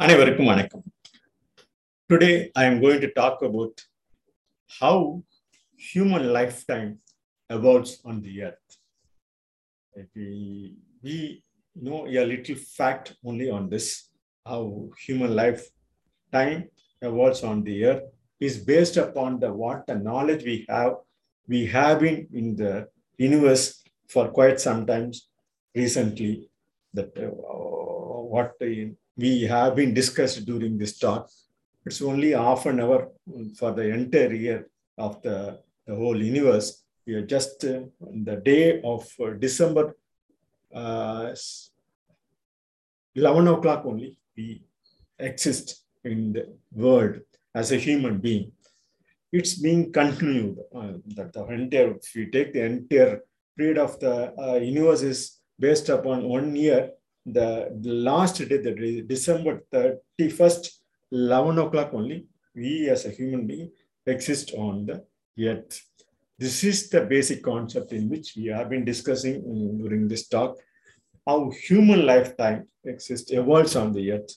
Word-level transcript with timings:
அனைவருக்கும் 0.00 0.50
வணக்கம் 0.52 0.84
today 2.10 2.32
I 2.60 2.64
am 2.70 2.80
going 2.84 3.02
to 3.04 3.10
talk 3.20 3.42
about 3.48 3.80
how 4.80 5.04
human 5.90 6.28
life 6.38 6.60
time 6.72 6.90
evolves 7.50 8.00
on 8.04 8.22
the 8.22 8.42
earth. 8.42 8.68
We, 10.14 10.74
we 11.02 11.42
know 11.76 12.06
a 12.06 12.24
little 12.24 12.56
fact 12.56 13.14
only 13.24 13.50
on 13.50 13.68
this, 13.68 14.08
how 14.46 14.90
human 15.06 15.36
lifetime 15.36 16.68
evolves 17.02 17.42
on 17.44 17.62
the 17.64 17.84
earth 17.84 18.04
is 18.40 18.58
based 18.58 18.96
upon 18.96 19.38
the 19.38 19.52
what 19.52 19.86
the 19.86 19.96
knowledge 19.96 20.44
we 20.44 20.66
have. 20.68 20.94
We 21.48 21.66
have 21.66 22.00
been 22.00 22.28
in 22.32 22.56
the 22.56 22.88
universe 23.18 23.82
for 24.08 24.28
quite 24.28 24.60
some 24.60 24.86
times 24.86 25.28
recently 25.74 26.50
that 26.94 27.10
uh, 27.18 27.30
what 28.34 28.52
uh, 28.62 28.66
we 29.17 29.41
have 29.43 29.75
been 29.75 29.93
discussed 29.93 30.45
during 30.45 30.77
this 30.77 30.97
talk. 30.99 31.29
It's 31.85 32.01
only 32.01 32.31
half 32.31 32.65
an 32.65 32.79
hour 32.79 33.09
for 33.57 33.71
the 33.71 33.89
entire 33.89 34.33
year 34.33 34.67
of 34.97 35.21
the, 35.21 35.59
the 35.85 35.95
whole 35.95 36.21
universe. 36.21 36.83
We 37.05 37.13
are 37.15 37.25
just 37.25 37.63
uh, 37.65 37.81
the 37.99 38.35
day 38.43 38.81
of 38.83 39.07
uh, 39.19 39.31
December 39.31 39.95
uh, 40.73 41.33
11 43.15 43.47
o'clock 43.47 43.83
only, 43.85 44.17
we 44.35 44.61
exist 45.17 45.83
in 46.03 46.33
the 46.33 46.53
world 46.71 47.19
as 47.55 47.71
a 47.71 47.77
human 47.77 48.19
being. 48.19 48.51
It's 49.31 49.55
being 49.55 49.91
continued. 49.91 50.57
Uh, 50.73 50.93
that 51.15 51.33
the 51.33 51.45
entire, 51.47 51.95
if 51.95 52.11
we 52.15 52.29
take 52.29 52.53
the 52.53 52.63
entire 52.63 53.21
period 53.57 53.77
of 53.79 53.99
the 53.99 54.33
uh, 54.39 54.55
universe 54.55 55.01
is 55.01 55.39
based 55.59 55.89
upon 55.89 56.23
one 56.23 56.55
year, 56.55 56.91
the, 57.27 57.77
last 57.83 58.37
day, 58.37 58.57
the 58.57 59.03
December 59.05 59.63
31st, 59.73 60.69
11 61.11 61.59
o'clock 61.59 61.89
only, 61.93 62.25
we 62.55 62.89
as 62.89 63.05
a 63.05 63.09
human 63.09 63.45
being 63.45 63.71
exist 64.05 64.53
on 64.57 64.85
the 64.85 65.03
earth. 65.47 65.81
This 66.39 66.63
is 66.63 66.89
the 66.89 67.01
basic 67.01 67.43
concept 67.43 67.91
in 67.91 68.09
which 68.09 68.33
we 68.37 68.45
have 68.45 68.69
been 68.69 68.85
discussing 68.85 69.41
during 69.77 70.07
this 70.07 70.27
talk, 70.27 70.57
how 71.25 71.51
human 71.67 72.05
lifetime 72.05 72.67
exists, 72.85 73.31
evolves 73.31 73.75
on 73.75 73.91
the 73.91 74.11
earth. 74.11 74.33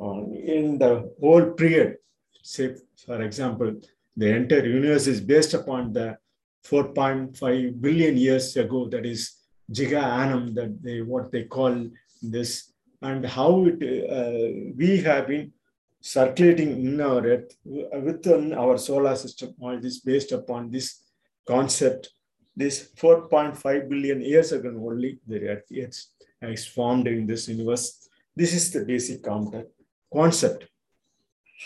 Uh, 0.00 0.22
in 0.32 0.78
the 0.78 1.12
whole 1.20 1.52
period, 1.52 1.98
say, 2.42 2.74
for 3.06 3.22
example, 3.22 3.74
the 4.16 4.34
entire 4.34 4.66
universe 4.66 5.06
is 5.06 5.20
based 5.20 5.54
upon 5.54 5.92
the 5.92 6.16
4.5 6.66 7.80
billion 7.80 8.16
years 8.16 8.56
ago, 8.56 8.88
that 8.88 9.06
is 9.06 9.36
giga 9.70 10.02
annum, 10.02 10.54
that 10.54 10.82
they 10.82 11.02
what 11.02 11.30
they 11.30 11.44
call 11.44 11.88
this, 12.30 12.72
and 13.02 13.24
how 13.24 13.66
it, 13.66 13.82
uh, 14.10 14.72
we 14.76 14.98
have 14.98 15.28
been 15.28 15.52
circulating 16.00 16.70
in 16.86 17.00
our 17.00 17.24
earth 17.26 17.56
within 17.64 18.52
our 18.52 18.76
solar 18.78 19.16
system. 19.16 19.54
All 19.60 19.78
this 19.80 20.00
based 20.00 20.32
upon 20.32 20.70
this 20.70 21.02
concept. 21.46 22.10
This 22.56 22.90
4.5 22.96 23.88
billion 23.88 24.20
years 24.20 24.52
ago 24.52 24.68
only, 24.68 25.18
the 25.26 25.48
earth 25.48 25.64
is 25.70 26.66
formed 26.66 27.08
in 27.08 27.26
this 27.26 27.48
universe. 27.48 28.08
This 28.36 28.54
is 28.54 28.70
the 28.70 28.84
basic 28.84 29.24
concept. 30.12 30.64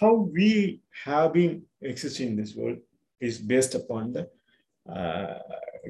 How 0.01 0.15
we 0.15 0.81
have 1.05 1.33
been 1.35 1.63
existing 1.83 2.29
in 2.29 2.37
this 2.37 2.55
world 2.55 2.79
is 3.21 3.39
based 3.39 3.75
upon 3.75 4.13
the 4.13 4.31
uh, 4.91 5.39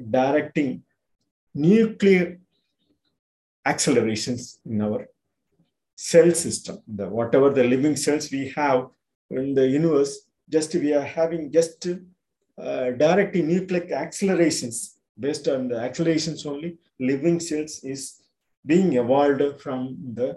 directing 0.09 0.83
nuclear 1.53 2.39
accelerations 3.71 4.59
in 4.71 4.81
our 4.81 4.99
cell 5.95 6.31
system. 6.43 6.75
The, 6.97 7.05
whatever 7.19 7.49
the 7.49 7.65
living 7.73 7.95
cells 8.05 8.25
we 8.31 8.43
have 8.55 8.79
in 9.29 9.53
the 9.53 9.67
universe, 9.67 10.13
just 10.55 10.73
we 10.83 10.93
are 10.93 11.09
having 11.19 11.51
just 11.51 11.87
uh, 11.87 12.91
directing 13.03 13.47
nucleic 13.47 13.91
accelerations 13.91 14.77
based 15.25 15.47
on 15.47 15.67
the 15.71 15.77
accelerations 15.87 16.45
only. 16.45 16.77
Living 16.99 17.39
cells 17.39 17.73
is 17.83 18.01
being 18.65 18.93
evolved 18.93 19.61
from 19.61 19.79
the 20.17 20.29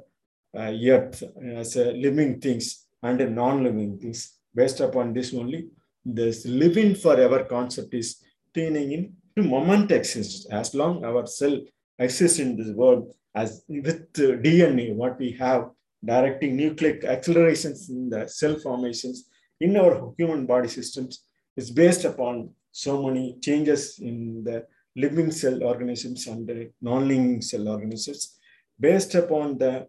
uh, 0.57 0.73
earth 0.95 1.23
as 1.61 1.77
living 2.07 2.41
things 2.41 2.87
and 3.03 3.19
non-living 3.35 3.99
things. 3.99 4.21
Based 4.55 4.81
upon 4.81 5.15
this 5.15 5.33
only, 5.35 5.61
this 6.05 6.45
living 6.45 6.95
forever 6.95 7.45
concept 7.45 7.95
is 7.95 8.09
turning 8.55 8.93
into 8.93 9.49
moment 9.49 9.91
exists. 9.91 10.47
As 10.61 10.75
long 10.75 11.05
our 11.05 11.27
cell 11.27 11.57
exists 11.99 12.39
in 12.39 12.57
this 12.57 12.73
world, 12.81 13.15
as 13.35 13.65
with 13.69 14.13
DNA, 14.13 14.95
what 14.95 15.19
we 15.19 15.33
have 15.33 15.71
directing 16.05 16.57
nucleic 16.57 17.05
accelerations 17.05 17.89
in 17.89 18.11
the 18.11 18.27
cell 18.29 18.59
formations 18.59 19.29
in 19.61 19.77
our 19.77 20.13
human 20.19 20.45
body 20.47 20.69
systems 20.69 21.25
is 21.57 21.71
based 21.71 22.05
upon 22.05 22.51
so 22.73 23.03
many 23.07 23.37
changes 23.41 23.99
in 24.01 24.43
the 24.45 24.67
living 24.97 25.31
cell 25.31 25.63
organisms 25.63 26.27
and 26.27 26.47
the 26.47 26.71
non-living 26.81 27.41
cell 27.41 27.69
organisms. 27.69 28.39
Based 28.79 29.15
upon 29.15 29.59
the 29.59 29.87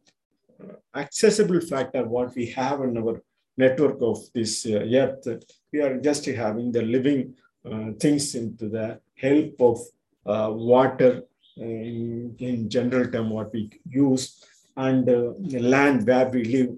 accessible 0.96 1.62
factor 1.62 2.04
what 2.06 2.36
we 2.36 2.46
have 2.48 2.82
in 2.82 2.98
our 2.98 3.22
network 3.58 3.98
of 4.02 4.18
this 4.34 4.66
uh, 4.66 4.86
earth 5.02 5.26
we 5.72 5.80
are 5.82 5.98
just 6.00 6.26
having 6.26 6.72
the 6.72 6.82
living 6.82 7.34
uh, 7.70 7.92
things 8.00 8.36
into 8.36 8.70
the 8.70 9.00
help 9.16 9.54
of 9.60 9.80
uh, 10.26 10.50
water 10.52 11.24
in, 11.58 12.36
in, 12.40 12.70
general 12.70 13.10
term 13.12 13.30
what 13.30 13.54
we 13.54 13.70
use 13.90 14.44
and 14.76 15.06
the 15.06 15.36
land 15.60 16.08
where 16.08 16.30
we 16.30 16.44
live 16.46 16.70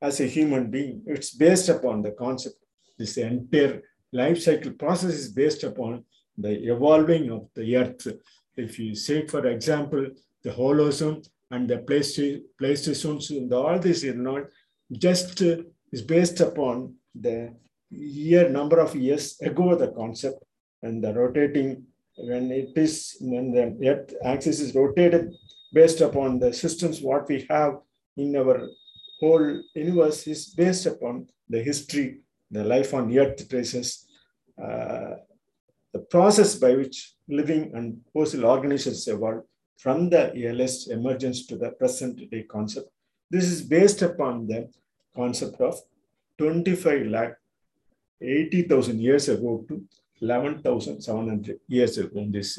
as 0.00 0.20
a 0.20 0.26
human 0.26 0.70
being 0.70 1.02
it's 1.06 1.32
based 1.34 1.68
upon 1.68 2.02
the 2.02 2.12
concept. 2.12 2.56
This 2.98 3.16
entire 3.16 3.82
life 4.12 4.40
cycle 4.40 4.72
process 4.72 5.12
is 5.12 5.28
based 5.30 5.64
upon 5.64 6.04
the 6.36 6.72
evolving 6.72 7.30
of 7.30 7.48
the 7.54 7.76
earth. 7.76 8.06
If 8.56 8.78
you 8.78 8.94
say 8.94 9.26
for 9.26 9.46
example 9.46 10.06
the 10.42 10.50
holocene 10.50 11.26
and 11.50 11.68
the 11.68 11.78
Pleistocene, 12.58 13.52
all 13.52 13.78
this 13.78 14.02
is 14.02 14.16
not 14.16 14.44
just 14.90 15.42
uh, 15.42 15.56
is 15.92 16.02
based 16.02 16.40
upon 16.40 16.94
the 17.14 17.54
year 17.90 18.48
number 18.48 18.78
of 18.80 18.94
years 18.96 19.40
ago 19.40 19.74
the 19.74 19.88
concept 19.88 20.42
and 20.82 21.04
the 21.04 21.12
rotating 21.12 21.84
when 22.16 22.50
it 22.50 22.72
is 22.76 23.16
when 23.20 23.52
the 23.52 23.64
earth 23.90 24.14
axis 24.24 24.60
is 24.60 24.74
rotated 24.74 25.34
based 25.72 26.00
upon 26.00 26.38
the 26.38 26.52
systems 26.52 27.00
what 27.00 27.28
we 27.28 27.46
have 27.48 27.74
in 28.16 28.36
our 28.36 28.68
whole 29.20 29.62
universe 29.74 30.26
is 30.26 30.46
based 30.54 30.86
upon 30.86 31.26
the 31.48 31.62
history 31.62 32.20
the 32.50 32.64
life 32.64 32.92
on 32.94 33.16
earth 33.16 33.48
traces 33.48 34.06
uh, 34.62 35.14
the 35.92 35.98
process 35.98 36.54
by 36.54 36.74
which 36.74 37.14
living 37.28 37.70
and 37.74 38.00
fossil 38.12 38.44
organisms 38.46 39.06
evolved 39.08 39.46
from 39.76 40.08
the 40.08 40.30
earliest 40.46 40.90
emergence 40.90 41.46
to 41.46 41.56
the 41.56 41.70
present 41.70 42.30
day 42.30 42.44
concept. 42.44 42.88
This 43.30 43.44
is 43.44 43.62
based 43.62 44.02
upon 44.02 44.46
the 44.46 44.70
concept 45.14 45.60
of 45.60 45.80
25 46.38 47.06
lakh 47.06 47.34
80,000 48.20 49.00
years 49.00 49.28
ago 49.28 49.64
to 49.68 49.84
11,700 50.22 51.60
years 51.68 51.98
ago. 51.98 52.24
This 52.28 52.58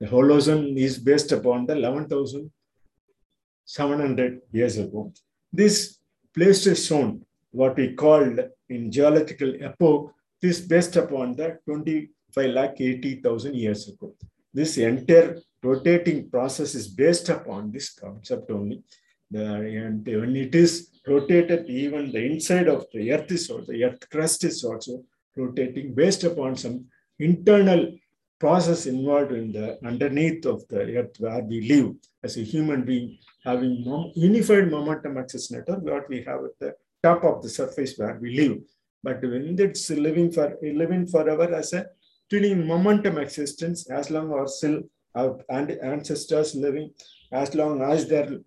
the 0.00 0.06
Holocene 0.06 0.76
is 0.76 0.98
based 0.98 1.30
upon 1.32 1.66
the 1.66 1.74
11,700 1.74 4.40
years 4.52 4.76
ago. 4.76 5.12
This 5.52 5.98
Pleistocene, 6.34 7.24
what 7.52 7.76
we 7.76 7.94
called 7.94 8.40
in 8.68 8.90
geological 8.90 9.54
epoch, 9.62 10.12
is 10.42 10.60
based 10.60 10.96
upon 10.96 11.36
the 11.36 11.60
25 11.64 12.50
lakh 12.50 12.80
80,000 12.80 13.54
years 13.54 13.86
ago. 13.88 14.12
This 14.52 14.76
entire 14.78 15.38
rotating 15.62 16.28
process 16.28 16.74
is 16.74 16.88
based 16.88 17.28
upon 17.28 17.70
this 17.70 17.90
concept 17.90 18.50
only. 18.50 18.82
The, 19.30 19.44
and 19.44 20.04
when 20.06 20.34
it 20.36 20.54
is 20.54 20.90
rotated, 21.06 21.70
even 21.70 22.10
the 22.10 22.24
inside 22.24 22.66
of 22.68 22.86
the 22.92 23.12
earth 23.12 23.30
is 23.30 23.48
also, 23.48 23.72
the 23.72 23.84
earth 23.84 24.10
crust 24.10 24.42
is 24.44 24.64
also 24.64 25.04
rotating 25.36 25.94
based 25.94 26.24
upon 26.24 26.56
some 26.56 26.86
internal 27.18 27.92
process 28.38 28.86
involved 28.86 29.32
in 29.32 29.52
the 29.52 29.78
underneath 29.86 30.44
of 30.46 30.66
the 30.68 30.96
earth 30.96 31.14
where 31.18 31.42
we 31.42 31.60
live 31.68 31.94
as 32.22 32.36
a 32.36 32.42
human 32.42 32.84
being, 32.84 33.18
having 33.44 34.12
unified 34.14 34.70
momentum 34.70 35.16
access 35.18 35.50
network, 35.50 35.82
what 35.82 36.08
we 36.08 36.22
have 36.22 36.44
at 36.44 36.58
the 36.58 36.74
top 37.02 37.24
of 37.24 37.42
the 37.42 37.48
surface 37.48 37.96
where 37.96 38.18
we 38.20 38.36
live. 38.36 38.58
But 39.02 39.22
when 39.22 39.56
it's 39.58 39.90
living 39.90 40.32
for 40.32 40.58
living 40.62 41.06
forever 41.06 41.54
as 41.54 41.72
a 41.72 41.86
tuning 42.30 42.66
momentum 42.66 43.18
existence, 43.18 43.88
as 43.90 44.10
long 44.10 44.32
as 44.40 44.58
still 44.58 44.82
our 45.14 45.38
ancestors 45.50 46.54
living, 46.54 46.90
as 47.30 47.54
long 47.54 47.82
as 47.82 48.08
their 48.08 48.38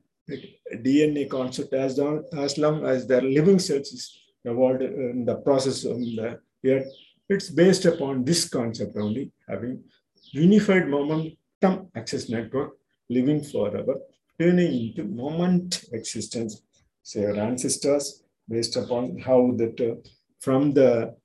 DNA 0.86 1.30
concept, 1.30 1.74
as 1.74 1.98
long 1.98 2.24
as, 2.38 2.58
long 2.58 2.86
as 2.86 3.08
their 3.08 3.22
living 3.22 3.60
cells 3.60 3.94
is 3.94 4.20
evolved 4.44 4.82
in 4.82 5.24
the 5.26 5.36
process 5.36 5.86
of 5.86 5.98
the 6.00 6.40
earth, 6.66 6.92
it's 7.30 7.50
based 7.50 7.86
upon 7.86 8.24
this 8.24 8.48
concept 8.50 8.96
only, 8.98 9.32
having 9.48 9.84
unified 10.32 10.88
momentum 10.88 11.90
access 11.96 12.30
network, 12.30 12.72
living 13.10 13.44
forever, 13.44 13.96
turning 14.40 14.90
into 14.90 15.04
moment 15.04 15.84
existence. 15.92 16.62
So 17.04 17.22
our 17.26 17.36
ancestors 17.36 18.24
based 18.50 18.76
upon 18.76 19.18
how 19.20 19.54
that 19.58 19.80
uh, 19.82 19.96
from 20.40 20.74
the 20.74 21.16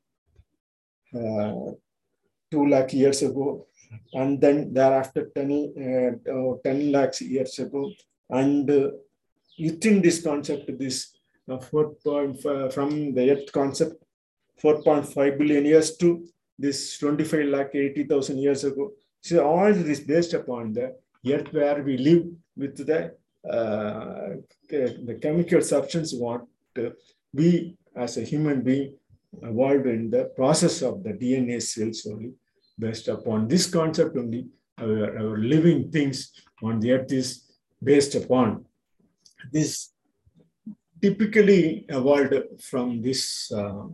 uh, 1.14 1.72
2 2.50 2.66
lakh 2.68 2.92
years 2.92 3.22
ago, 3.22 3.66
and 4.14 4.40
then 4.40 4.72
thereafter 4.72 5.30
10, 5.34 6.20
uh, 6.26 6.54
10 6.64 6.92
lakhs 6.92 7.20
years 7.20 7.58
ago, 7.58 7.90
and 8.30 8.70
uh, 8.70 8.90
within 9.58 10.00
this 10.02 10.22
concept, 10.22 10.78
this 10.78 11.16
uh, 11.50 11.58
4.5 11.58 12.72
from 12.72 13.14
the 13.14 13.30
Earth 13.30 13.52
concept, 13.52 14.02
4.5 14.60 15.38
billion 15.38 15.64
years 15.64 15.96
to 15.98 16.26
this 16.58 16.98
25 16.98 17.46
lakh 17.46 17.74
80,000 17.74 18.38
years 18.38 18.64
ago. 18.64 18.92
So 19.20 19.44
all 19.44 19.72
this 19.72 20.00
based 20.00 20.34
upon 20.34 20.72
the 20.72 20.96
Earth 21.28 21.52
where 21.52 21.82
we 21.82 21.96
live 21.96 22.24
with 22.56 22.76
the 22.86 23.14
uh, 23.48 24.36
the 24.70 25.18
chemical 25.20 25.60
substance 25.60 26.14
what 26.14 26.42
we 27.32 27.76
as 27.96 28.16
a 28.16 28.22
human 28.22 28.62
being 28.62 28.94
evolved 29.42 29.86
in 29.86 30.10
the 30.10 30.24
process 30.36 30.82
of 30.82 31.02
the 31.02 31.12
DNA 31.12 31.60
cells 31.60 32.06
only. 32.10 32.32
Based 32.78 33.08
upon 33.08 33.48
this 33.48 33.68
concept 33.70 34.16
only, 34.16 34.46
our, 34.80 35.18
our 35.18 35.38
living 35.38 35.90
things 35.90 36.32
on 36.62 36.80
the 36.80 36.92
earth 36.92 37.12
is 37.12 37.52
based 37.82 38.14
upon. 38.14 38.64
This 39.52 39.91
typically 41.02 41.84
evolved 41.88 42.34
from 42.60 43.02
these 43.02 43.52
uh, 43.54 43.84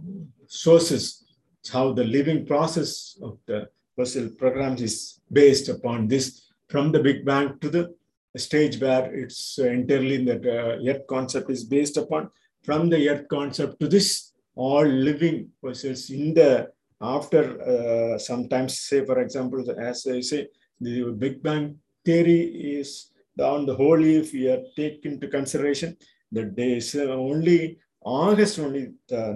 sources. 0.47 1.25
It's 1.61 1.71
how 1.71 1.93
the 1.93 2.05
living 2.05 2.47
process 2.47 3.19
of 3.23 3.39
the 3.47 3.69
fossil 3.97 4.29
programs 4.39 4.83
is 4.83 5.21
based 5.33 5.69
upon 5.69 6.07
this 6.07 6.53
from 6.69 6.93
the 6.93 7.01
Big 7.01 7.25
Bang 7.25 7.59
to 7.61 7.71
the 7.71 7.95
stage 8.37 8.81
where 8.81 9.13
it's 9.13 9.59
entirely 9.59 10.25
that 10.25 10.45
uh, 10.47 10.89
Earth 10.89 11.07
concept 11.09 11.51
is 11.51 11.65
based 11.65 11.97
upon 11.97 12.31
from 12.63 12.89
the 12.89 13.09
Earth 13.09 13.27
concept 13.29 13.81
to 13.81 13.89
this 13.89 14.33
all 14.55 14.85
living 14.85 15.49
fossils 15.61 16.11
in 16.11 16.35
the 16.35 16.69
after 17.01 17.43
uh, 17.63 18.19
sometimes 18.19 18.79
say 18.79 19.05
for 19.05 19.21
example 19.21 19.65
as 19.81 20.07
I 20.07 20.21
say 20.21 20.49
the 20.81 21.11
Big 21.13 21.43
Bang 21.43 21.79
theory 22.05 22.43
is 22.79 23.11
on 23.41 23.67
the 23.67 23.75
whole 23.75 24.05
if 24.05 24.33
are 24.35 24.63
take 24.77 25.05
into 25.05 25.27
consideration 25.29 25.97
the 26.33 26.45
days 26.45 26.95
uh, 26.95 27.05
only 27.31 27.79
August 28.03 28.59
only 28.59 28.93
uh, 29.13 29.33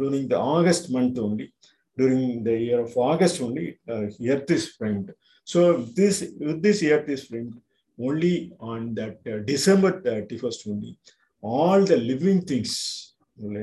during 0.00 0.28
the 0.28 0.38
August 0.38 0.90
month 0.90 1.18
only 1.18 1.52
during 1.96 2.42
the 2.42 2.56
year 2.58 2.80
of 2.80 2.96
August 2.96 3.40
only 3.40 3.78
uh, 3.88 4.06
Earth 4.28 4.50
is 4.50 4.68
framed. 4.76 5.12
So 5.44 5.82
this 5.98 6.32
with 6.38 6.62
this 6.62 6.82
Earth 6.82 7.08
is 7.08 7.26
framed 7.26 7.60
only 7.98 8.52
on 8.60 8.94
that 8.94 9.18
uh, 9.26 9.38
December 9.44 10.00
31st 10.00 10.68
only 10.70 10.98
all 11.40 11.84
the 11.84 11.96
living 11.96 12.40
things 12.42 13.14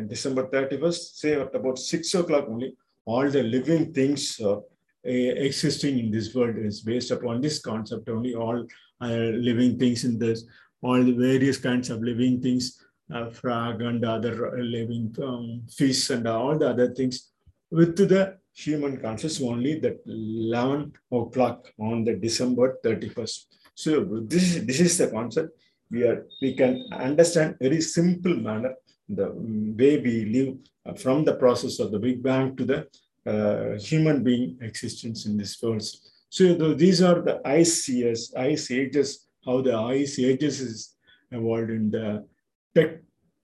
December 0.08 0.48
31st 0.48 1.16
say 1.16 1.34
at 1.40 1.56
about 1.56 1.78
six 1.80 2.14
o'clock 2.14 2.46
only 2.48 2.76
all 3.06 3.30
the 3.30 3.44
living 3.44 3.94
things 3.94 4.40
uh, 4.40 4.58
existing 5.04 5.98
in 5.98 6.12
this 6.12 6.34
world 6.36 6.58
is 6.58 6.82
based 6.82 7.12
upon 7.12 7.42
this 7.42 7.60
concept 7.60 8.08
only 8.10 8.36
all 8.36 8.66
uh, 9.02 9.08
living 9.50 9.78
things 9.80 10.04
in 10.04 10.20
this 10.20 10.46
all 10.82 11.02
the 11.04 11.14
various 11.14 11.58
kinds 11.58 11.90
of 11.90 12.02
living 12.02 12.42
things 12.42 12.66
uh, 13.14 13.30
frog 13.30 13.82
and 13.82 14.04
other 14.06 14.34
living 14.62 15.14
um, 15.22 15.62
fish 15.78 16.10
and 16.10 16.28
all 16.28 16.58
the 16.58 16.70
other 16.70 16.94
things 16.94 17.32
with 17.70 17.96
the 17.98 18.38
human 18.54 18.98
conscious 18.98 19.42
only 19.42 19.80
that 19.80 19.98
11 20.06 20.92
o'clock 21.12 21.68
on 21.80 22.04
the 22.04 22.16
december 22.16 22.78
31st 22.86 23.46
so 23.76 24.06
this, 24.32 24.60
this 24.70 24.80
is 24.80 24.98
the 24.98 25.08
concept 25.08 25.50
we 25.90 26.04
are 26.04 26.26
we 26.42 26.54
can 26.56 26.74
understand 26.92 27.56
very 27.60 27.82
simple 27.82 28.36
manner 28.36 28.74
the 29.16 29.32
way 29.80 30.00
we 30.00 30.26
live 30.26 30.56
uh, 30.86 30.94
from 30.94 31.24
the 31.24 31.36
process 31.36 31.80
of 31.80 31.92
the 31.92 32.00
Big 32.00 32.24
Bang 32.24 32.56
to 32.56 32.66
the 32.66 32.88
uh, 33.26 33.78
human 33.80 34.24
being 34.24 34.58
existence 34.62 35.26
in 35.26 35.38
this 35.38 35.62
world. 35.62 35.84
So 36.30 36.74
these 36.74 37.02
are 37.02 37.22
the 37.22 37.42
ice 37.46 37.90
years, 37.90 38.34
ice 38.38 38.72
ages, 38.72 39.28
how 39.46 39.62
the 39.62 39.76
ice 39.76 40.20
ages 40.20 40.62
is 40.62 40.96
evolved 41.32 41.70
in 41.70 41.92
the 41.92 42.26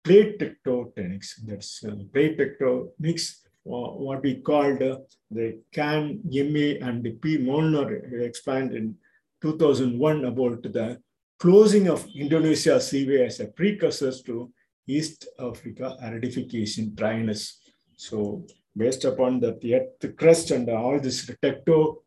plate 0.07 0.39
tectonics. 0.39 1.35
That's 1.45 1.83
uh, 1.83 1.95
plate 2.13 2.37
tectonics, 2.39 3.39
uh, 3.65 3.91
what 4.05 4.23
we 4.23 4.35
called 4.35 4.81
uh, 4.81 4.99
the 5.29 5.59
Cane, 5.71 6.21
M.A. 6.33 6.79
and 6.79 7.21
P. 7.21 7.37
Molnar 7.37 7.93
explained 8.21 8.73
in 8.73 8.95
2001 9.41 10.25
about 10.25 10.63
the 10.63 10.99
closing 11.39 11.89
of 11.89 12.07
Indonesia 12.15 12.79
Seaway 12.79 13.25
as 13.25 13.39
a 13.39 13.47
precursor 13.47 14.11
to 14.25 14.51
East 14.87 15.27
Africa 15.39 15.97
aridification 16.01 16.95
dryness. 16.95 17.59
So 17.97 18.45
based 18.75 19.03
upon 19.05 19.39
the 19.41 19.53
earth 19.75 20.15
crust 20.17 20.51
and 20.51 20.69
all 20.69 20.99
this 20.99 21.25
tecto, 21.43 21.97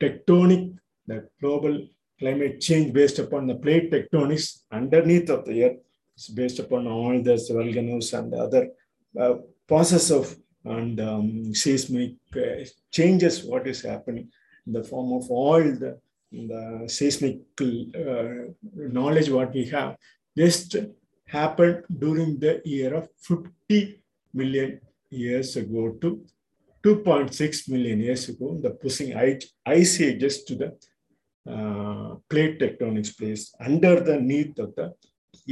tectonic, 0.00 0.76
the 1.06 1.28
global 1.40 1.86
climate 2.18 2.60
change 2.60 2.92
based 2.92 3.18
upon 3.18 3.46
the 3.46 3.56
plate 3.56 3.90
tectonics 3.90 4.60
underneath 4.70 5.30
of 5.30 5.44
the 5.44 5.64
earth, 5.64 5.78
it's 6.14 6.28
based 6.28 6.58
upon 6.58 6.86
all 6.86 7.20
the 7.22 7.36
volcanoes 7.52 8.12
and 8.12 8.32
other 8.34 8.68
uh, 9.20 9.34
process 9.66 10.10
of 10.10 10.36
and 10.64 11.00
um, 11.00 11.54
seismic 11.54 12.14
uh, 12.36 12.64
changes 12.90 13.44
what 13.44 13.66
is 13.66 13.82
happening 13.82 14.28
in 14.66 14.72
the 14.72 14.82
form 14.82 15.12
of 15.12 15.30
all 15.30 15.62
the, 15.62 15.98
the 16.32 16.84
seismic 16.88 17.40
uh, 17.60 18.50
knowledge 18.74 19.28
what 19.28 19.52
we 19.52 19.64
have. 19.66 19.96
Just 20.36 20.76
happened 21.26 21.84
during 21.98 22.38
the 22.38 22.62
year 22.64 22.94
of 22.94 23.08
50 23.18 24.02
million 24.32 24.80
years 25.10 25.56
ago 25.56 25.90
to 26.00 26.24
2.6 26.82 27.68
million 27.68 28.00
years 28.00 28.28
ago, 28.28 28.58
the 28.60 28.70
pushing 28.70 29.14
ice 29.16 30.00
ages 30.00 30.44
to 30.44 30.54
the 30.54 30.76
uh, 31.48 32.14
plate 32.28 32.58
tectonics 32.58 33.16
place 33.16 33.54
under 33.60 34.00
the 34.00 34.18
neath 34.20 34.58
of 34.58 34.74
the 34.74 34.92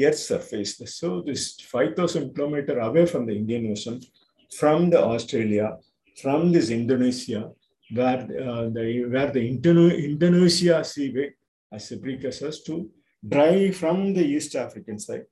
Earth's 0.05 0.27
surface. 0.27 0.81
So 0.87 1.23
this 1.23 1.61
5,000 1.61 2.35
kilometer 2.35 2.79
away 2.79 3.07
from 3.07 3.27
the 3.27 3.37
Indian 3.37 3.71
Ocean, 3.71 4.01
from 4.59 4.91
the 4.91 5.03
Australia, 5.03 5.77
from 6.21 6.53
this 6.53 6.71
Indonesia, 6.71 7.51
where 7.93 8.23
uh, 8.25 8.69
the 8.71 9.05
where 9.11 9.31
the 9.31 9.47
Indonesia 9.47 10.83
seaway 10.85 11.35
as 11.71 11.93
a 11.93 11.99
precursor 11.99 12.51
to 12.67 12.91
dry 13.27 13.71
from 13.71 14.15
the 14.15 14.25
East 14.25 14.55
African 14.57 14.99
side 14.99 15.25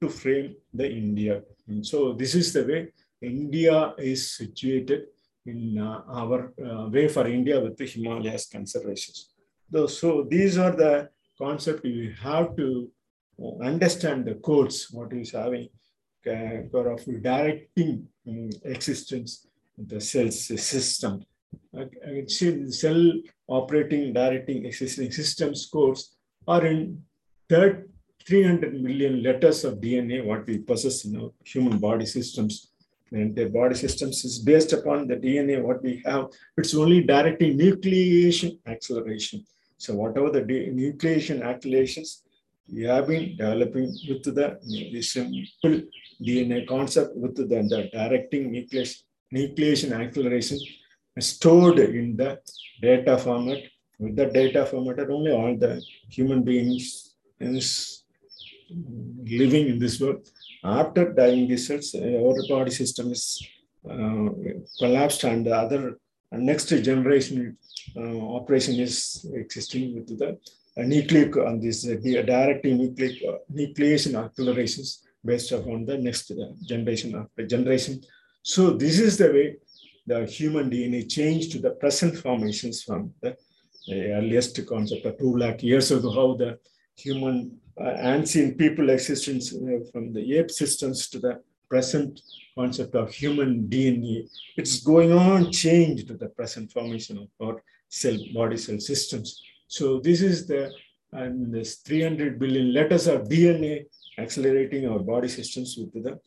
to 0.00 0.08
frame 0.08 0.54
the 0.72 0.88
India. 0.90 1.42
And 1.66 1.86
so 1.86 2.12
this 2.12 2.34
is 2.34 2.52
the 2.52 2.64
way 2.64 2.88
India 3.20 3.94
is 3.98 4.36
situated 4.36 5.06
in 5.46 5.78
uh, 5.78 6.02
our 6.08 6.52
uh, 6.62 6.88
way 6.88 7.08
for 7.08 7.26
India 7.26 7.60
with 7.60 7.76
the 7.76 7.86
Himalayas 7.86 8.46
conservations. 8.46 9.30
So 9.88 10.26
these 10.28 10.58
are 10.58 10.74
the 10.74 11.10
concept 11.36 11.84
you 11.84 12.14
have 12.20 12.56
to 12.56 12.90
understand 13.62 14.24
the 14.24 14.34
codes, 14.36 14.88
what 14.90 15.12
is 15.12 15.32
having 15.32 15.68
uh, 16.26 16.78
of 16.94 17.04
directing 17.22 18.08
um, 18.26 18.50
existence 18.64 19.46
the 19.76 20.00
cells 20.00 20.46
system. 20.60 21.24
Uh, 21.76 21.84
cell 22.26 23.12
operating, 23.46 24.12
directing 24.12 24.64
existing 24.64 25.10
systems 25.12 25.68
codes 25.72 26.16
are 26.46 26.66
in 26.66 27.02
third 27.48 27.88
300 28.26 28.82
million 28.82 29.22
letters 29.22 29.64
of 29.64 29.80
DNA, 29.80 30.24
what 30.24 30.46
we 30.46 30.58
possess 30.58 31.04
in 31.06 31.18
our 31.18 31.30
human 31.44 31.78
body 31.78 32.04
systems. 32.04 32.72
And 33.10 33.34
the 33.34 33.46
body 33.46 33.74
systems 33.74 34.22
is 34.24 34.38
based 34.38 34.74
upon 34.74 35.06
the 35.06 35.16
DNA, 35.16 35.62
what 35.62 35.82
we 35.82 36.02
have. 36.04 36.26
It's 36.58 36.74
only 36.74 37.02
directing 37.02 37.56
nucleation 37.56 38.58
acceleration. 38.66 39.46
So 39.78 39.94
whatever 39.94 40.30
the 40.30 40.42
nucleation 40.42 41.42
accelerations, 41.42 42.22
we 42.72 42.82
have 42.82 43.06
been 43.06 43.36
developing 43.36 43.86
with 44.08 44.24
the, 44.24 44.58
the 44.92 45.02
simple 45.02 45.82
DNA 46.20 46.66
concept 46.66 47.16
with 47.16 47.36
the, 47.36 47.44
the 47.44 47.88
directing 47.92 48.50
nucleation, 48.52 49.02
nucleation 49.32 49.92
acceleration 49.92 50.58
stored 51.18 51.78
in 51.78 52.16
the 52.16 52.38
data 52.82 53.16
format. 53.18 53.62
With 53.98 54.16
the 54.16 54.26
data 54.26 54.66
format, 54.66 54.98
only 55.10 55.32
all 55.32 55.56
the 55.56 55.82
human 56.08 56.42
beings 56.42 57.14
is 57.40 58.04
living 59.24 59.68
in 59.68 59.78
this 59.78 60.00
world. 60.00 60.28
After 60.62 61.12
dying 61.12 61.48
these 61.48 61.66
cells, 61.68 61.94
our 61.94 62.34
body 62.48 62.70
system 62.70 63.12
is 63.12 63.24
uh, 63.88 64.28
collapsed 64.78 65.24
and 65.24 65.46
the 65.46 65.54
other 65.54 65.98
next 66.32 66.68
generation 66.68 67.56
uh, 67.96 68.18
operation 68.38 68.74
is 68.76 69.26
existing 69.34 69.94
with 69.94 70.18
the 70.18 70.38
nucleic 70.76 71.36
on 71.36 71.60
this 71.60 71.82
directing 71.82 72.76
nucleic 72.78 73.16
nucleation 73.52 74.22
accelerations 74.22 75.04
based 75.24 75.52
upon 75.52 75.84
the 75.84 75.96
next 75.98 76.30
generation 76.66 77.14
after 77.14 77.46
generation. 77.46 78.00
So 78.42 78.70
this 78.70 78.98
is 79.00 79.18
the 79.18 79.30
way 79.32 79.56
the 80.06 80.24
human 80.26 80.70
DNA 80.70 81.10
changed 81.10 81.52
to 81.52 81.58
the 81.58 81.72
present 81.72 82.16
formations 82.16 82.82
from 82.82 83.12
the 83.20 83.36
earliest 83.90 84.66
concept 84.66 85.04
of 85.06 85.18
two 85.18 85.36
lakh 85.36 85.62
years 85.62 85.90
ago, 85.90 86.10
how 86.12 86.34
the 86.34 86.58
human 86.96 87.58
uh, 87.80 87.94
ancient 88.00 88.58
people 88.58 88.90
existence 88.90 89.54
uh, 89.54 89.78
from 89.92 90.12
the 90.12 90.38
ape 90.38 90.50
systems 90.50 91.08
to 91.08 91.18
the 91.18 91.40
present 91.68 92.20
concept 92.56 92.94
of 92.94 93.12
human 93.12 93.68
DNA. 93.68 94.28
It's 94.56 94.80
going 94.80 95.12
on 95.12 95.52
change 95.52 96.06
to 96.06 96.14
the 96.14 96.28
present 96.28 96.72
formation 96.72 97.18
of 97.18 97.28
our 97.40 97.62
cell 97.88 98.18
body 98.34 98.56
cell 98.56 98.80
systems. 98.80 99.42
So 99.68 100.00
this 100.00 100.20
is 100.22 100.46
the 100.46 100.72
and 101.12 101.52
this 101.54 101.76
300 101.76 102.38
billion 102.38 102.72
letters 102.74 103.06
of 103.06 103.28
DNA 103.28 103.86
accelerating 104.18 104.86
our 104.88 104.98
body 104.98 105.28
systems 105.28 105.76
with 105.78 106.02
the 106.02 106.20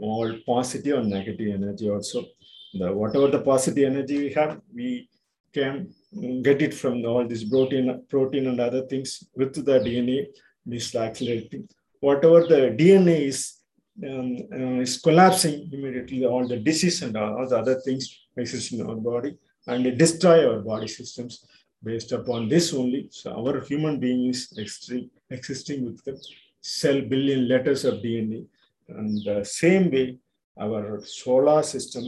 all 0.00 0.32
positive 0.46 0.98
and 0.98 1.10
negative 1.10 1.54
energy 1.54 1.90
also. 1.90 2.26
The 2.74 2.92
whatever 2.92 3.28
the 3.28 3.40
positive 3.40 3.84
energy 3.84 4.18
we 4.18 4.32
have, 4.34 4.60
we 4.72 5.08
can 5.52 5.92
get 6.42 6.62
it 6.62 6.72
from 6.72 7.04
all 7.04 7.26
this 7.26 7.42
protein, 7.42 8.04
protein 8.08 8.46
and 8.46 8.60
other 8.60 8.86
things 8.86 9.24
with 9.34 9.54
the 9.54 9.80
DNA. 9.80 10.26
This 10.64 10.94
accelerating. 10.94 11.68
Whatever 12.00 12.46
the 12.46 12.76
DNA 12.78 13.22
is 13.28 13.59
um, 14.08 14.36
uh, 14.52 14.80
is 14.80 15.00
collapsing 15.00 15.68
immediately, 15.72 16.24
all 16.24 16.46
the 16.46 16.56
disease 16.56 17.02
and 17.02 17.16
all, 17.16 17.46
the 17.48 17.58
other 17.58 17.80
things 17.80 18.20
exist 18.36 18.72
in 18.72 18.86
our 18.86 18.96
body 18.96 19.36
and 19.66 19.98
destroy 19.98 20.48
our 20.48 20.60
body 20.60 20.88
systems 20.88 21.46
based 21.82 22.12
upon 22.12 22.48
this 22.48 22.72
only. 22.74 23.08
So 23.10 23.32
our 23.32 23.60
human 23.60 23.98
being 23.98 24.28
is 24.30 24.52
existing, 24.56 25.10
existing 25.30 25.84
with 25.84 26.04
the 26.04 26.22
cell 26.60 27.00
billion 27.02 27.48
letters 27.48 27.84
of 27.84 27.94
DNA. 27.94 28.46
And 28.88 29.24
the 29.24 29.44
same 29.44 29.90
way, 29.90 30.18
our 30.58 31.02
solar 31.04 31.62
system 31.62 32.04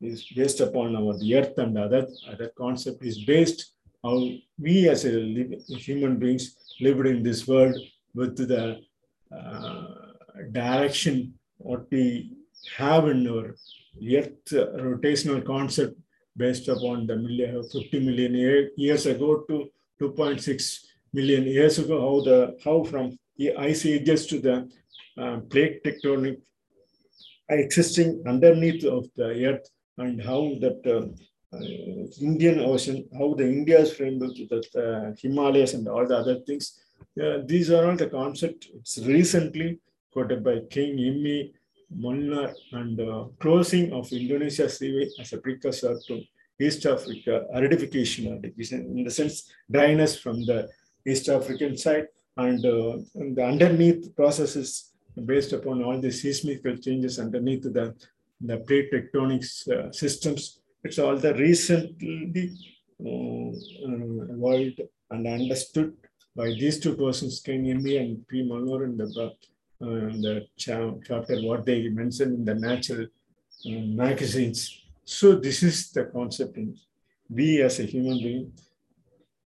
is 0.00 0.24
based 0.34 0.60
upon 0.60 0.96
our 0.96 1.16
the 1.18 1.34
earth 1.36 1.56
and 1.58 1.78
other, 1.78 2.06
other 2.30 2.50
concept 2.56 3.02
is 3.02 3.24
based 3.24 3.72
how 4.02 4.28
we 4.58 4.88
as 4.88 5.04
a 5.04 5.12
human 5.68 6.16
beings 6.18 6.56
lived 6.80 7.06
in 7.06 7.22
this 7.22 7.48
world 7.48 7.74
with 8.14 8.36
the 8.36 8.80
uh, 9.34 10.05
direction 10.52 11.34
what 11.58 11.90
we 11.90 12.32
have 12.76 13.08
in 13.08 13.26
our 13.28 13.54
earth 14.18 14.52
rotational 14.52 15.44
concept 15.44 15.96
based 16.36 16.68
upon 16.68 17.06
the 17.06 17.16
million, 17.16 17.62
50 17.62 18.00
million 18.00 18.70
years 18.76 19.06
ago 19.06 19.44
to 19.48 19.70
2.6 20.00 20.84
million 21.12 21.44
years 21.44 21.78
ago, 21.78 22.00
how 22.00 22.24
the 22.24 22.56
how 22.64 22.84
from 22.84 23.18
the 23.38 23.54
ice 23.56 23.86
ages 23.86 24.26
to 24.26 24.38
the 24.38 24.68
uh, 25.18 25.38
plate 25.50 25.82
tectonic 25.84 26.36
existing 27.48 28.22
underneath 28.26 28.84
of 28.84 29.08
the 29.16 29.46
earth 29.46 29.68
and 29.98 30.22
how 30.22 30.42
that 30.60 30.80
uh, 30.86 31.06
uh, 31.56 31.60
Indian 32.20 32.60
Ocean, 32.60 33.08
how 33.16 33.34
the 33.34 33.44
India's 33.44 33.94
framework, 33.94 34.32
with 34.38 34.50
the 34.50 34.82
uh, 34.84 35.14
Himalayas 35.20 35.74
and 35.74 35.88
all 35.88 36.06
the 36.06 36.16
other 36.16 36.40
things. 36.40 36.78
Uh, 37.22 37.38
these 37.46 37.70
are 37.70 37.88
all 37.88 37.96
the 37.96 38.08
concepts. 38.08 38.68
It's 38.74 38.98
recently 38.98 39.78
quoted 40.16 40.42
by 40.42 40.56
King 40.70 40.96
Imi 40.96 41.52
Molnar 41.94 42.54
and 42.72 42.98
uh, 42.98 43.24
closing 43.38 43.92
of 43.92 44.10
Indonesia 44.10 44.66
Seaway 44.66 45.08
as 45.20 45.34
a 45.34 45.38
precursor 45.44 45.92
to 46.06 46.22
East 46.58 46.86
Africa 46.86 47.44
aridification, 47.54 48.22
in 48.72 49.04
the 49.04 49.10
sense 49.10 49.52
dryness 49.70 50.18
from 50.18 50.36
the 50.46 50.68
East 51.06 51.28
African 51.28 51.76
side 51.76 52.06
and, 52.38 52.64
uh, 52.64 52.96
and 53.20 53.36
the 53.36 53.44
underneath 53.44 54.16
processes 54.16 54.94
based 55.26 55.52
upon 55.52 55.84
all 55.84 56.00
the 56.00 56.10
seismic 56.10 56.64
changes 56.80 57.18
underneath 57.18 57.64
the, 57.64 57.94
the 58.40 58.56
plate 58.66 58.90
tectonics 58.90 59.68
uh, 59.68 59.92
systems. 59.92 60.60
It's 60.82 60.98
all 60.98 61.16
the 61.18 61.34
recently 61.34 62.56
uh, 63.04 63.52
evolved 64.32 64.80
and 65.10 65.26
understood 65.26 65.92
by 66.34 66.46
these 66.60 66.80
two 66.80 66.96
persons, 66.96 67.40
Ken 67.40 67.64
Imi 67.64 68.00
and 68.00 68.26
P. 68.28 68.42
Molnar 68.48 68.84
in 68.84 68.96
the 68.96 69.08
uh, 69.80 70.10
the 70.24 70.46
chapter 70.56 71.40
what 71.42 71.66
they 71.66 71.88
mentioned 71.88 72.34
in 72.38 72.44
the 72.44 72.54
natural 72.54 73.06
uh, 73.66 73.80
magazines. 74.04 74.82
So 75.04 75.36
this 75.36 75.62
is 75.62 75.90
the 75.90 76.04
concept 76.04 76.56
in 76.56 76.76
we 77.28 77.60
as 77.62 77.80
a 77.80 77.84
human 77.84 78.18
being, 78.18 78.52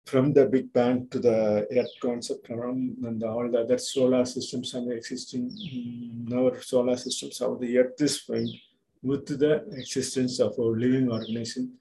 from 0.06 0.32
the 0.32 0.46
Big 0.46 0.72
Bang 0.72 1.08
to 1.10 1.18
the 1.18 1.66
Earth 1.70 1.94
concept 2.00 2.50
around 2.50 2.96
and 3.04 3.22
all 3.22 3.50
the 3.50 3.60
other 3.60 3.78
solar 3.78 4.24
systems 4.24 4.74
and 4.74 4.90
the 4.90 4.94
existing 4.94 5.50
in 5.72 6.32
our 6.32 6.60
solar 6.60 6.96
systems, 6.96 7.38
how 7.38 7.54
the 7.56 7.78
Earth 7.78 8.00
is 8.00 8.20
framed 8.20 8.54
with 9.02 9.26
the 9.26 9.64
existence 9.72 10.40
of 10.40 10.52
our 10.58 10.76
living 10.76 11.10
organism 11.10 11.72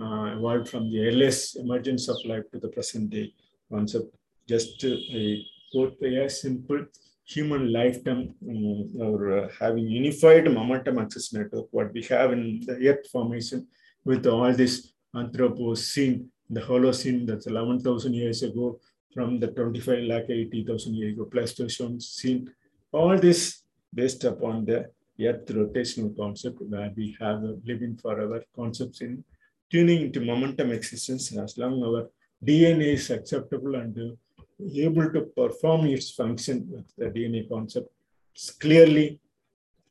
uh, 0.00 0.36
evolved 0.36 0.68
from 0.68 0.90
the 0.90 1.00
earliest 1.06 1.56
emergence 1.56 2.08
of 2.08 2.16
life 2.24 2.44
to 2.52 2.58
the 2.58 2.68
present 2.68 3.10
day 3.10 3.32
concept. 3.70 4.14
Just 4.46 4.82
a 4.84 5.44
quote 5.72 6.02
a 6.02 6.28
simple 6.28 6.86
human 7.28 7.70
lifetime 7.72 8.34
um, 8.48 8.88
or 9.00 9.38
uh, 9.38 9.48
having 9.60 9.86
unified 9.86 10.50
momentum 10.50 10.98
access 10.98 11.32
network, 11.32 11.66
what 11.70 11.92
we 11.92 12.02
have 12.04 12.32
in 12.32 12.60
the 12.66 12.88
Earth 12.88 13.06
formation 13.12 13.66
with 14.04 14.26
all 14.26 14.52
this 14.52 14.92
Anthropocene, 15.14 16.26
the 16.48 16.60
Holocene, 16.60 17.26
that's 17.26 17.46
11,000 17.46 18.14
years 18.14 18.42
ago, 18.42 18.80
from 19.12 19.38
the 19.38 19.48
25 19.48 20.04
lakh 20.04 20.30
80,000 20.30 20.94
years 20.94 21.12
ago, 21.14 21.26
Pleistocene 21.26 22.00
scene, 22.00 22.50
all 22.92 23.18
this 23.18 23.62
based 23.94 24.24
upon 24.24 24.64
the 24.64 24.90
Earth 25.20 25.46
rotational 25.48 26.16
concept 26.16 26.58
where 26.62 26.90
we 26.96 27.14
have 27.20 27.42
a 27.42 27.58
living 27.64 27.96
forever 27.96 28.42
concepts 28.56 29.02
in 29.02 29.22
tuning 29.70 30.02
into 30.02 30.20
momentum 30.20 30.70
existence 30.70 31.36
as 31.36 31.58
long 31.58 31.74
as 31.82 31.88
our 31.88 32.10
DNA 32.42 32.94
is 32.94 33.10
acceptable 33.10 33.74
and 33.74 34.16
able 34.76 35.10
to 35.12 35.22
perform 35.22 35.86
its 35.86 36.10
function 36.10 36.66
with 36.70 36.86
the 36.96 37.06
DNA 37.06 37.48
concept. 37.48 37.88
Clearly, 38.60 39.20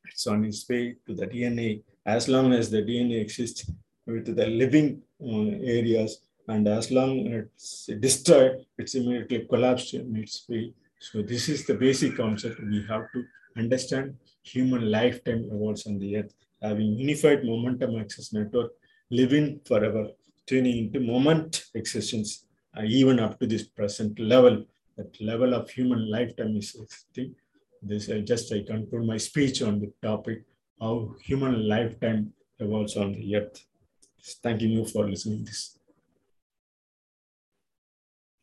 it's 0.04 0.26
on 0.26 0.44
its 0.44 0.68
way 0.68 0.96
to 1.06 1.14
the 1.14 1.26
DNA 1.26 1.82
as 2.06 2.28
long 2.28 2.52
as 2.52 2.70
the 2.70 2.82
DNA 2.82 3.20
exists 3.20 3.70
with 4.06 4.34
the 4.34 4.46
living 4.46 5.02
uh, 5.22 5.50
areas 5.76 6.20
and 6.48 6.66
as 6.66 6.90
long 6.90 7.28
as 7.28 7.44
it's 7.88 8.00
destroyed, 8.00 8.64
it's 8.78 8.94
immediately 8.94 9.46
collapsed 9.50 9.92
in 9.94 10.16
its 10.16 10.46
way. 10.48 10.72
So 10.98 11.20
this 11.22 11.48
is 11.48 11.66
the 11.66 11.74
basic 11.74 12.16
concept 12.16 12.60
we 12.60 12.84
have 12.88 13.04
to 13.12 13.24
understand 13.56 14.16
human 14.42 14.90
lifetime 14.90 15.48
evolves 15.52 15.86
on 15.86 15.98
the 15.98 16.16
earth, 16.16 16.32
having 16.62 16.94
unified 16.94 17.44
momentum 17.44 17.98
access 18.00 18.32
network, 18.32 18.70
living 19.10 19.60
forever, 19.66 20.08
turning 20.46 20.78
into 20.86 21.00
moment 21.00 21.64
existence 21.74 22.46
uh, 22.76 22.82
even 22.84 23.20
up 23.20 23.38
to 23.40 23.46
this 23.46 23.64
present 23.64 24.18
level, 24.18 24.64
that 24.96 25.20
level 25.20 25.54
of 25.54 25.70
human 25.70 26.10
lifetime 26.10 26.56
is 26.56 26.74
existing. 26.74 27.34
This 27.82 28.10
I 28.10 28.20
just 28.20 28.52
I 28.52 28.62
conclude 28.62 29.06
my 29.06 29.16
speech 29.16 29.62
on 29.62 29.80
the 29.80 29.92
topic 30.02 30.44
how 30.80 31.14
human 31.22 31.68
lifetime 31.68 32.32
evolves 32.58 32.96
on 32.96 33.12
the 33.12 33.36
earth. 33.36 33.64
Thanking 34.42 34.70
you 34.70 34.84
for 34.84 35.08
listening 35.08 35.38
to 35.38 35.44
this. 35.44 35.77